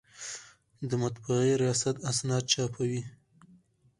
[0.89, 3.01] د مطبعې ریاست اسناد چاپوي